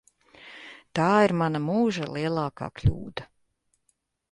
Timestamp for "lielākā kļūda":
2.15-3.31